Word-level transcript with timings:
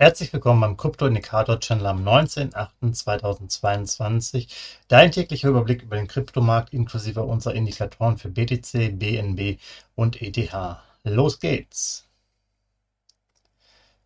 Herzlich 0.00 0.32
willkommen 0.32 0.60
beim 0.60 0.76
Krypto-Indikator-Channel 0.76 1.86
am 1.86 2.06
19.08.2022. 2.06 4.46
Dein 4.86 5.10
täglicher 5.10 5.48
Überblick 5.48 5.82
über 5.82 5.96
den 5.96 6.06
Kryptomarkt 6.06 6.72
inklusive 6.72 7.24
unserer 7.24 7.54
Indikatoren 7.54 8.16
für 8.16 8.28
BTC, 8.28 8.96
BNB 8.96 9.58
und 9.96 10.22
ETH. 10.22 10.54
Los 11.02 11.40
geht's! 11.40 12.06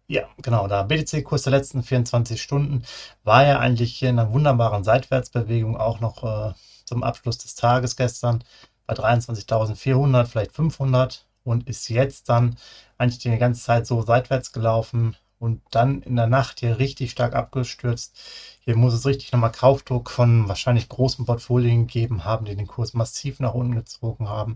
Ja, 0.07 0.31
genau, 0.41 0.67
der 0.67 0.85
BTC-Kurs 0.85 1.43
der 1.43 1.51
letzten 1.51 1.83
24 1.83 2.41
Stunden 2.41 2.85
war 3.23 3.45
ja 3.45 3.59
eigentlich 3.59 4.03
in 4.03 4.19
einer 4.19 4.33
wunderbaren 4.33 4.85
Seitwärtsbewegung 4.85 5.77
auch 5.77 6.01
noch 6.01 6.25
äh, 6.25 6.55
zum 6.87 7.03
Abschluss 7.03 7.37
des 7.37 7.55
Tages 7.55 7.97
gestern 7.97 8.43
bei 8.87 8.95
23.400, 8.95 10.25
vielleicht 10.25 10.53
500 10.53 11.27
und 11.45 11.69
ist 11.69 11.91
jetzt 11.91 12.31
dann 12.31 12.57
eigentlich 12.97 13.19
die 13.19 13.37
ganze 13.37 13.63
Zeit 13.63 13.87
so 13.87 14.01
seitwärts 14.01 14.53
gelaufen 14.53 15.17
und 15.43 15.61
dann 15.73 16.03
in 16.03 16.15
der 16.15 16.29
Nacht 16.29 16.61
hier 16.61 16.79
richtig 16.79 17.11
stark 17.11 17.35
abgestürzt. 17.35 18.17
Hier 18.61 18.77
muss 18.77 18.95
es 18.95 19.05
richtig 19.07 19.33
nochmal 19.33 19.51
Kaufdruck 19.51 20.09
von 20.09 20.49
wahrscheinlich 20.49 20.89
großen 20.89 21.27
Portfolien 21.27 21.89
gegeben 21.89 22.25
haben, 22.25 22.45
die 22.45 22.55
den 22.55 22.69
Kurs 22.69 22.95
massiv 22.95 23.41
nach 23.41 23.53
unten 23.53 23.75
gezogen 23.75 24.29
haben. 24.29 24.55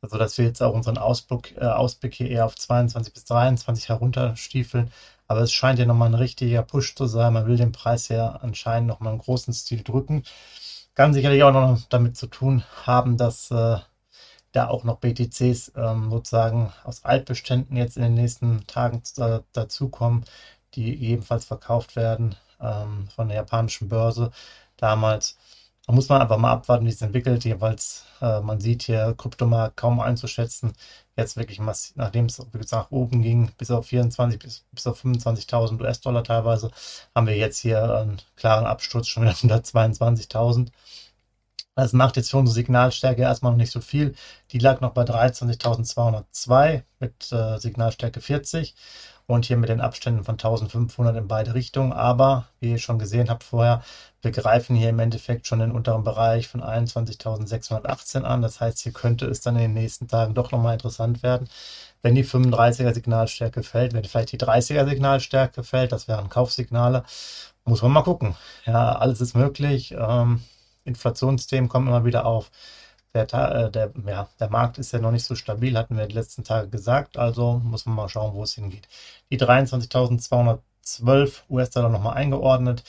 Also 0.00 0.16
dass 0.16 0.38
wir 0.38 0.46
jetzt 0.46 0.62
auch 0.62 0.72
unseren 0.72 0.96
Ausblick, 0.96 1.54
äh, 1.58 1.66
Ausblick 1.66 2.14
hier 2.14 2.30
eher 2.30 2.46
auf 2.46 2.56
22 2.56 3.12
bis 3.12 3.26
23 3.26 3.90
herunterstiefeln. 3.90 4.90
Aber 5.26 5.40
es 5.40 5.52
scheint 5.52 5.78
ja 5.78 5.84
nochmal 5.84 6.08
ein 6.08 6.14
richtiger 6.14 6.62
Push 6.62 6.94
zu 6.94 7.06
sein. 7.06 7.34
Man 7.34 7.46
will 7.46 7.58
den 7.58 7.72
Preis 7.72 8.08
ja 8.08 8.28
anscheinend 8.42 8.88
nochmal 8.88 9.12
im 9.12 9.18
großen 9.18 9.52
Stil 9.52 9.82
drücken. 9.82 10.24
Kann 10.94 11.12
sicherlich 11.12 11.42
auch 11.42 11.52
noch 11.52 11.80
damit 11.90 12.16
zu 12.16 12.28
tun 12.28 12.64
haben, 12.86 13.18
dass 13.18 13.50
äh, 13.50 13.78
da 14.54 14.68
auch 14.68 14.84
noch 14.84 14.98
BTCs 14.98 15.72
ähm, 15.76 16.10
sozusagen 16.10 16.72
aus 16.84 17.04
Altbeständen 17.04 17.76
jetzt 17.76 17.96
in 17.96 18.02
den 18.04 18.14
nächsten 18.14 18.66
Tagen 18.66 19.02
äh, 19.18 19.40
dazukommen, 19.52 20.24
die 20.74 20.94
ebenfalls 21.04 21.44
verkauft 21.44 21.96
werden 21.96 22.36
ähm, 22.60 23.08
von 23.14 23.28
der 23.28 23.38
japanischen 23.38 23.88
Börse 23.88 24.30
damals. 24.76 25.36
Da 25.86 25.92
muss 25.92 26.08
man 26.08 26.22
einfach 26.22 26.38
mal 26.38 26.52
abwarten, 26.52 26.86
wie 26.86 26.90
es 26.90 27.02
entwickelt. 27.02 27.44
Jeweils, 27.44 28.06
äh, 28.20 28.40
man 28.40 28.60
sieht 28.60 28.82
hier 28.84 29.14
Kryptomarkt 29.18 29.76
kaum 29.76 30.00
einzuschätzen. 30.00 30.72
Jetzt 31.16 31.36
wirklich, 31.36 31.58
massiv, 31.60 31.96
nachdem 31.96 32.26
es 32.26 32.40
nach 32.70 32.90
oben 32.90 33.22
ging, 33.22 33.50
bis 33.58 33.70
auf 33.70 33.86
24, 33.86 34.38
bis, 34.38 34.64
bis 34.72 34.86
auf 34.86 35.04
25.000 35.04 35.80
US-Dollar 35.80 36.24
teilweise, 36.24 36.70
haben 37.14 37.26
wir 37.26 37.36
jetzt 37.36 37.58
hier 37.58 37.82
einen 37.82 38.18
klaren 38.36 38.66
Absturz 38.66 39.08
schon 39.08 39.24
wieder 39.24 39.32
122.000. 39.32 40.68
Das 41.76 41.92
macht 41.92 42.16
jetzt 42.16 42.30
für 42.30 42.36
unsere 42.36 42.54
Signalstärke 42.54 43.22
erstmal 43.22 43.52
noch 43.52 43.58
nicht 43.58 43.72
so 43.72 43.80
viel. 43.80 44.14
Die 44.52 44.58
lag 44.58 44.80
noch 44.80 44.92
bei 44.92 45.02
23.202 45.02 46.82
mit 47.00 47.32
äh, 47.32 47.58
Signalstärke 47.58 48.20
40 48.20 48.76
und 49.26 49.46
hier 49.46 49.56
mit 49.56 49.70
den 49.70 49.80
Abständen 49.80 50.22
von 50.22 50.34
1500 50.34 51.16
in 51.16 51.26
beide 51.26 51.54
Richtungen. 51.54 51.92
Aber 51.92 52.46
wie 52.60 52.72
ihr 52.72 52.78
schon 52.78 52.98
gesehen 53.00 53.28
habt 53.28 53.42
vorher, 53.42 53.82
wir 54.22 54.30
greifen 54.30 54.76
hier 54.76 54.90
im 54.90 55.00
Endeffekt 55.00 55.46
schon 55.46 55.58
den 55.58 55.72
unteren 55.72 56.04
Bereich 56.04 56.46
von 56.46 56.62
21.618 56.62 58.22
an. 58.22 58.42
Das 58.42 58.60
heißt, 58.60 58.80
hier 58.80 58.92
könnte 58.92 59.26
es 59.26 59.40
dann 59.40 59.56
in 59.56 59.62
den 59.62 59.74
nächsten 59.74 60.06
Tagen 60.06 60.34
doch 60.34 60.52
nochmal 60.52 60.74
interessant 60.74 61.22
werden. 61.24 61.48
Wenn 62.02 62.14
die 62.14 62.24
35er 62.24 62.94
Signalstärke 62.94 63.62
fällt, 63.62 63.94
wenn 63.94 64.04
vielleicht 64.04 64.32
die 64.32 64.38
30er 64.38 64.88
Signalstärke 64.88 65.64
fällt, 65.64 65.92
das 65.92 66.06
wären 66.06 66.28
Kaufsignale, 66.28 67.04
muss 67.64 67.82
man 67.82 67.92
mal 67.92 68.02
gucken. 68.02 68.36
Ja, 68.66 68.92
alles 68.96 69.20
ist 69.20 69.34
möglich. 69.34 69.92
Ähm, 69.98 70.42
Inflationsthemen 70.84 71.68
kommen 71.68 71.88
immer 71.88 72.04
wieder 72.04 72.26
auf. 72.26 72.50
Der, 73.14 73.32
äh, 73.32 73.70
der, 73.70 73.92
ja, 74.06 74.28
der 74.40 74.50
Markt 74.50 74.78
ist 74.78 74.92
ja 74.92 74.98
noch 74.98 75.12
nicht 75.12 75.24
so 75.24 75.36
stabil, 75.36 75.78
hatten 75.78 75.96
wir 75.96 76.06
die 76.06 76.14
letzten 76.14 76.44
Tage 76.44 76.68
gesagt. 76.68 77.16
Also 77.16 77.60
muss 77.62 77.86
man 77.86 77.94
mal 77.94 78.08
schauen, 78.08 78.34
wo 78.34 78.42
es 78.42 78.54
hingeht. 78.54 78.88
Die 79.30 79.38
23.212 79.38 81.42
US-Dollar 81.48 81.90
nochmal 81.90 82.14
eingeordnet. 82.14 82.82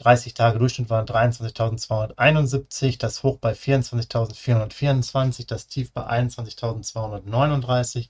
30 0.00 0.34
Tage 0.34 0.58
Durchschnitt 0.58 0.88
waren 0.88 1.04
23.271, 1.06 2.98
das 2.98 3.22
Hoch 3.22 3.36
bei 3.38 3.52
24.424, 3.52 5.46
das 5.46 5.66
Tief 5.66 5.92
bei 5.92 6.08
21.239 6.08 8.08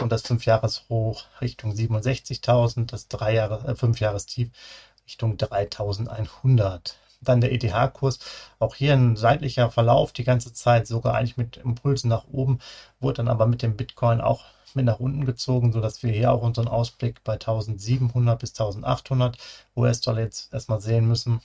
und 0.00 0.10
das 0.10 0.24
5-Jahres-Hoch 0.24 1.24
Richtung 1.42 1.72
67.000, 1.72 2.86
das 2.86 3.10
3-Jahres-Tief 3.10 4.48
äh, 4.48 5.04
Richtung 5.04 5.36
3.100. 5.36 6.94
Dann 7.20 7.40
der 7.40 7.52
ETH-Kurs, 7.52 8.18
auch 8.58 8.74
hier 8.74 8.92
ein 8.94 9.16
seitlicher 9.16 9.70
Verlauf 9.70 10.12
die 10.12 10.24
ganze 10.24 10.52
Zeit, 10.52 10.86
sogar 10.86 11.14
eigentlich 11.14 11.36
mit 11.36 11.56
Impulsen 11.58 12.08
nach 12.08 12.26
oben, 12.28 12.60
wurde 13.00 13.18
dann 13.18 13.28
aber 13.28 13.46
mit 13.46 13.62
dem 13.62 13.76
Bitcoin 13.76 14.20
auch 14.20 14.44
mit 14.74 14.84
nach 14.84 15.00
unten 15.00 15.24
gezogen, 15.24 15.72
sodass 15.72 16.02
wir 16.02 16.12
hier 16.12 16.32
auch 16.32 16.42
unseren 16.42 16.68
Ausblick 16.68 17.24
bei 17.24 17.34
1700 17.34 18.38
bis 18.38 18.50
1800 18.50 19.38
US-Dollar 19.76 20.20
jetzt 20.20 20.52
erstmal 20.52 20.80
sehen 20.80 21.08
müssen. 21.08 21.40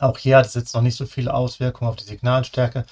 Auch 0.00 0.18
hier 0.18 0.38
hat 0.38 0.46
es 0.46 0.54
jetzt 0.54 0.74
noch 0.74 0.82
nicht 0.82 0.96
so 0.96 1.06
viele 1.06 1.34
Auswirkungen 1.34 1.90
auf 1.90 1.96
die 1.96 2.04
Signalstärke. 2.04 2.84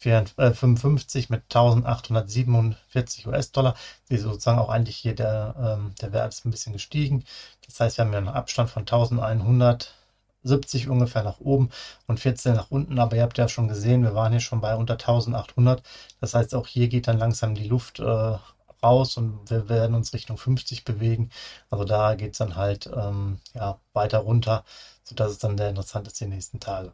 55 0.00 1.24
äh, 1.24 1.32
mit 1.32 1.42
1847 1.44 3.26
US-Dollar. 3.26 3.74
Die 4.10 4.18
sozusagen 4.18 4.58
auch 4.58 4.68
eigentlich 4.68 4.96
hier 4.96 5.14
der, 5.14 5.54
ähm, 5.58 5.94
der 6.00 6.12
Wert 6.12 6.32
ist 6.32 6.44
ein 6.44 6.50
bisschen 6.50 6.72
gestiegen. 6.72 7.24
Das 7.66 7.80
heißt, 7.80 7.98
wir 7.98 8.04
haben 8.04 8.12
ja 8.12 8.18
einen 8.18 8.28
Abstand 8.28 8.70
von 8.70 8.82
1100 8.82 9.94
70 10.42 10.88
ungefähr 10.88 11.22
nach 11.22 11.40
oben 11.40 11.70
und 12.06 12.20
14 12.20 12.54
nach 12.54 12.70
unten. 12.70 12.98
Aber 12.98 13.16
ihr 13.16 13.22
habt 13.22 13.38
ja 13.38 13.48
schon 13.48 13.68
gesehen, 13.68 14.02
wir 14.02 14.14
waren 14.14 14.32
hier 14.32 14.40
schon 14.40 14.60
bei 14.60 14.76
unter 14.76 14.94
1800. 14.94 15.82
Das 16.20 16.34
heißt, 16.34 16.54
auch 16.54 16.66
hier 16.66 16.88
geht 16.88 17.08
dann 17.08 17.18
langsam 17.18 17.54
die 17.54 17.68
Luft 17.68 18.00
äh, 18.00 18.38
raus 18.82 19.16
und 19.16 19.50
wir 19.50 19.68
werden 19.68 19.94
uns 19.94 20.12
Richtung 20.14 20.38
50 20.38 20.84
bewegen. 20.84 21.30
Also 21.70 21.84
da 21.84 22.14
geht 22.14 22.32
es 22.32 22.38
dann 22.38 22.56
halt 22.56 22.88
ähm, 22.94 23.40
ja, 23.54 23.78
weiter 23.92 24.18
runter, 24.18 24.64
sodass 25.04 25.32
es 25.32 25.38
dann 25.38 25.58
sehr 25.58 25.70
interessant 25.70 26.06
ist 26.06 26.20
die 26.20 26.26
nächsten 26.26 26.60
Tage. 26.60 26.92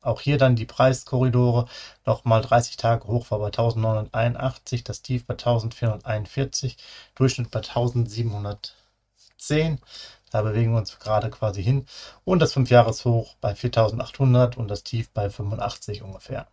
Auch 0.00 0.20
hier 0.20 0.38
dann 0.38 0.56
die 0.56 0.64
Preiskorridore. 0.64 1.66
Nochmal 2.06 2.40
30 2.42 2.76
Tage 2.76 3.06
hoch 3.08 3.30
war 3.30 3.38
bei 3.40 3.46
1981, 3.46 4.84
das 4.84 5.02
Tief 5.02 5.26
bei 5.26 5.34
1441, 5.34 6.76
Durchschnitt 7.14 7.50
bei 7.50 7.60
1710. 7.60 9.80
Da 10.30 10.42
bewegen 10.42 10.72
wir 10.72 10.78
uns 10.78 10.98
gerade 10.98 11.30
quasi 11.30 11.62
hin. 11.62 11.86
Und 12.24 12.40
das 12.40 12.54
5-Jahres-Hoch 12.54 13.34
bei 13.40 13.54
4800 13.54 14.56
und 14.56 14.68
das 14.68 14.82
Tief 14.82 15.10
bei 15.10 15.30
85 15.30 16.02
ungefähr. 16.02 16.48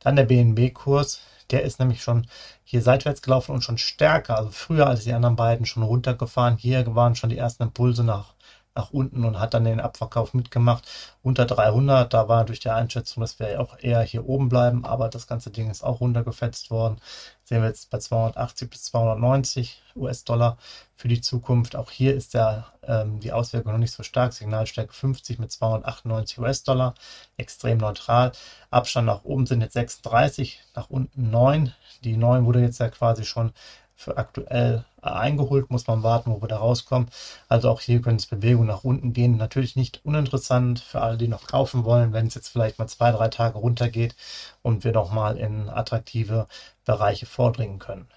Dann 0.00 0.16
der 0.16 0.24
BNB-Kurs. 0.24 1.20
Der 1.50 1.62
ist 1.62 1.78
nämlich 1.78 2.02
schon 2.02 2.26
hier 2.62 2.80
seitwärts 2.80 3.20
gelaufen 3.20 3.52
und 3.52 3.62
schon 3.62 3.76
stärker, 3.76 4.38
also 4.38 4.50
früher 4.50 4.86
als 4.86 5.04
die 5.04 5.12
anderen 5.12 5.36
beiden 5.36 5.66
schon 5.66 5.82
runtergefahren. 5.82 6.56
Hier 6.56 6.94
waren 6.94 7.16
schon 7.16 7.28
die 7.28 7.36
ersten 7.36 7.64
Impulse 7.64 8.02
nach 8.02 8.34
nach 8.74 8.90
unten 8.90 9.24
und 9.24 9.38
hat 9.38 9.54
dann 9.54 9.64
den 9.64 9.80
Abverkauf 9.80 10.34
mitgemacht. 10.34 10.84
Unter 11.22 11.46
300, 11.46 12.12
da 12.12 12.28
war 12.28 12.44
durch 12.44 12.60
die 12.60 12.70
Einschätzung, 12.70 13.20
dass 13.20 13.38
wir 13.38 13.60
auch 13.60 13.78
eher 13.80 14.02
hier 14.02 14.26
oben 14.28 14.48
bleiben, 14.48 14.84
aber 14.84 15.08
das 15.08 15.26
ganze 15.26 15.50
Ding 15.50 15.70
ist 15.70 15.84
auch 15.84 16.00
runtergefetzt 16.00 16.70
worden. 16.70 17.00
Sehen 17.44 17.60
wir 17.60 17.68
jetzt 17.68 17.90
bei 17.90 17.98
280 17.98 18.70
bis 18.70 18.84
290 18.84 19.82
US-Dollar 19.96 20.56
für 20.96 21.08
die 21.08 21.20
Zukunft. 21.20 21.76
Auch 21.76 21.90
hier 21.90 22.14
ist 22.14 22.34
der, 22.34 22.66
ähm, 22.82 23.20
die 23.20 23.32
Auswirkung 23.32 23.72
noch 23.72 23.78
nicht 23.78 23.92
so 23.92 24.02
stark. 24.02 24.32
Signalstärke 24.32 24.92
50 24.92 25.38
mit 25.38 25.52
298 25.52 26.38
US-Dollar, 26.38 26.94
extrem 27.36 27.78
neutral. 27.78 28.32
Abstand 28.70 29.06
nach 29.06 29.24
oben 29.24 29.46
sind 29.46 29.60
jetzt 29.60 29.74
36, 29.74 30.62
nach 30.74 30.90
unten 30.90 31.30
9. 31.30 31.72
Die 32.02 32.16
9 32.16 32.44
wurde 32.46 32.60
jetzt 32.60 32.80
ja 32.80 32.88
quasi 32.88 33.24
schon 33.24 33.52
für 33.96 34.16
aktuell 34.18 34.84
eingeholt, 35.02 35.70
muss 35.70 35.86
man 35.86 36.02
warten, 36.02 36.30
wo 36.30 36.40
wir 36.40 36.48
da 36.48 36.58
rauskommen. 36.58 37.08
Also 37.48 37.70
auch 37.70 37.80
hier 37.80 38.00
können 38.02 38.16
es 38.16 38.26
Bewegungen 38.26 38.68
nach 38.68 38.84
unten 38.84 39.12
gehen. 39.12 39.36
Natürlich 39.36 39.76
nicht 39.76 40.04
uninteressant 40.04 40.80
für 40.80 41.00
alle, 41.02 41.18
die 41.18 41.28
noch 41.28 41.46
kaufen 41.46 41.84
wollen, 41.84 42.12
wenn 42.12 42.26
es 42.26 42.34
jetzt 42.34 42.48
vielleicht 42.48 42.78
mal 42.78 42.88
zwei, 42.88 43.12
drei 43.12 43.28
Tage 43.28 43.58
runtergeht 43.58 44.16
und 44.62 44.84
wir 44.84 44.92
nochmal 44.92 45.36
in 45.38 45.68
attraktive 45.68 46.48
Bereiche 46.84 47.26
vordringen 47.26 47.78
können. 47.78 48.08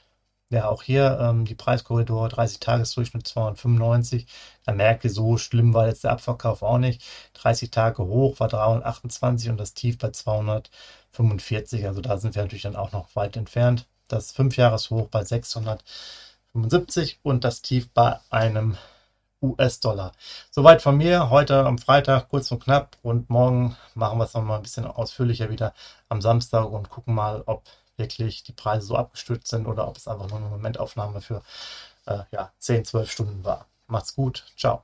Ja, 0.49 0.69
auch 0.69 0.81
hier 0.83 1.19
ähm, 1.21 1.43
die 1.45 1.55
Preiskorridore 1.55 2.29
30 2.29 2.59
Tagesdurchschnitt 2.61 3.27
295. 3.27 4.27
Da 4.65 4.71
merkt 4.71 5.03
ihr, 5.03 5.09
so 5.09 5.37
schlimm 5.37 5.73
war 5.73 5.87
jetzt 5.87 6.05
der 6.05 6.11
Abverkauf 6.11 6.63
auch 6.63 6.77
nicht. 6.77 7.03
30 7.33 7.69
Tage 7.69 8.03
hoch 8.05 8.39
war 8.39 8.47
328 8.47 9.49
und 9.49 9.57
das 9.57 9.73
Tief 9.73 9.97
bei 9.97 10.11
245. 10.11 11.85
Also 11.85 12.01
da 12.01 12.17
sind 12.17 12.35
wir 12.35 12.43
natürlich 12.43 12.63
dann 12.63 12.77
auch 12.77 12.93
noch 12.93 13.13
weit 13.15 13.35
entfernt 13.35 13.87
das 14.07 14.35
5-Jahres-Hoch 14.35 15.07
bei 15.09 15.23
675 15.23 17.19
und 17.23 17.43
das 17.43 17.61
Tief 17.61 17.89
bei 17.93 18.19
einem 18.29 18.77
US-Dollar. 19.41 20.13
Soweit 20.51 20.81
von 20.81 20.97
mir 20.97 21.29
heute 21.29 21.65
am 21.65 21.77
Freitag, 21.77 22.29
kurz 22.29 22.51
und 22.51 22.63
knapp. 22.63 22.97
Und 23.03 23.29
morgen 23.29 23.75
machen 23.93 24.17
wir 24.17 24.25
es 24.25 24.33
nochmal 24.33 24.57
ein 24.57 24.63
bisschen 24.63 24.85
ausführlicher 24.85 25.49
wieder 25.49 25.73
am 26.09 26.21
Samstag 26.21 26.65
und 26.65 26.89
gucken 26.89 27.13
mal, 27.13 27.43
ob 27.45 27.63
wirklich 27.97 28.43
die 28.43 28.53
Preise 28.53 28.87
so 28.87 28.95
abgestürzt 28.95 29.47
sind 29.47 29.67
oder 29.67 29.87
ob 29.87 29.97
es 29.97 30.07
einfach 30.07 30.29
nur 30.29 30.39
eine 30.39 30.49
Momentaufnahme 30.49 31.21
für 31.21 31.41
äh, 32.05 32.19
ja, 32.31 32.51
10, 32.59 32.85
12 32.85 33.11
Stunden 33.11 33.45
war. 33.45 33.67
Macht's 33.87 34.15
gut. 34.15 34.45
Ciao. 34.57 34.83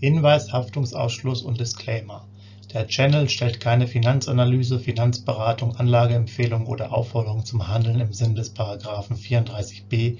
Hinweis, 0.00 0.52
Haftungsausschluss 0.52 1.42
und 1.42 1.60
Disclaimer. 1.60 2.26
Der 2.72 2.86
Channel 2.86 3.28
stellt 3.28 3.58
keine 3.58 3.88
Finanzanalyse, 3.88 4.78
Finanzberatung, 4.78 5.74
Anlageempfehlung 5.74 6.66
oder 6.66 6.92
Aufforderung 6.92 7.44
zum 7.44 7.66
Handeln 7.66 7.98
im 7.98 8.12
Sinne 8.12 8.34
des 8.34 8.50
Paragraphen 8.50 9.16
34b 9.16 10.18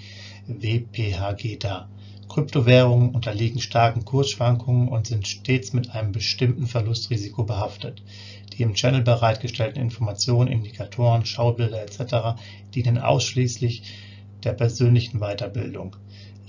WPHG 0.49 1.58
dar. 1.58 1.88
Kryptowährungen 2.29 3.11
unterliegen 3.11 3.61
starken 3.61 4.05
Kursschwankungen 4.05 4.88
und 4.88 5.06
sind 5.06 5.29
stets 5.29 5.73
mit 5.73 5.94
einem 5.94 6.11
bestimmten 6.11 6.67
Verlustrisiko 6.67 7.44
behaftet. 7.44 8.02
Die 8.53 8.62
im 8.62 8.75
Channel 8.75 9.03
bereitgestellten 9.03 9.81
Informationen, 9.81 10.50
Indikatoren, 10.50 11.25
Schaubilder 11.26 11.81
etc. 11.81 12.41
dienen 12.75 12.99
ausschließlich 12.99 13.85
der 14.43 14.55
persönlichen 14.55 15.20
Weiterbildung. 15.20 15.94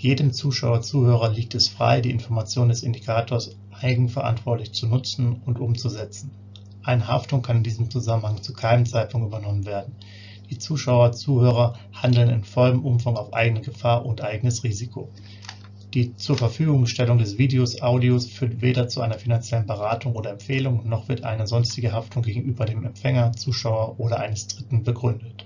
Jedem 0.01 0.33
Zuschauer/Zuhörer 0.33 1.29
liegt 1.29 1.53
es 1.53 1.67
frei, 1.67 2.01
die 2.01 2.09
Informationen 2.09 2.69
des 2.69 2.81
Indikators 2.81 3.55
eigenverantwortlich 3.71 4.71
zu 4.71 4.87
nutzen 4.87 5.43
und 5.45 5.59
umzusetzen. 5.59 6.31
Eine 6.81 7.07
Haftung 7.07 7.43
kann 7.43 7.57
in 7.57 7.63
diesem 7.63 7.91
Zusammenhang 7.91 8.41
zu 8.41 8.51
keinem 8.51 8.87
Zeitpunkt 8.87 9.27
übernommen 9.27 9.63
werden. 9.67 9.93
Die 10.49 10.57
Zuschauer/Zuhörer 10.57 11.75
handeln 11.93 12.29
in 12.29 12.43
vollem 12.43 12.83
Umfang 12.83 13.15
auf 13.15 13.31
eigene 13.31 13.61
Gefahr 13.61 14.03
und 14.03 14.23
eigenes 14.23 14.63
Risiko. 14.63 15.07
Die 15.93 16.15
Zurverfügungstellung 16.15 17.19
des 17.19 17.37
Videos, 17.37 17.79
Audios 17.83 18.25
führt 18.25 18.59
weder 18.59 18.87
zu 18.87 19.01
einer 19.01 19.19
finanziellen 19.19 19.67
Beratung 19.67 20.15
oder 20.15 20.31
Empfehlung, 20.31 20.89
noch 20.89 21.09
wird 21.09 21.25
eine 21.25 21.45
sonstige 21.45 21.91
Haftung 21.91 22.23
gegenüber 22.23 22.65
dem 22.65 22.83
Empfänger, 22.83 23.33
Zuschauer 23.33 23.99
oder 23.99 24.19
eines 24.19 24.47
Dritten 24.47 24.81
begründet 24.81 25.45